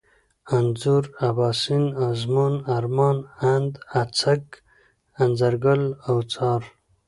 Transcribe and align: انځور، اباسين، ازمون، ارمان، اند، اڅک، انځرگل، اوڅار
انځور، 0.55 1.03
اباسين، 1.29 1.83
ازمون، 2.07 2.53
ارمان، 2.77 3.17
اند، 3.53 3.71
اڅک، 4.01 4.43
انځرگل، 5.21 5.81
اوڅار 6.09 6.61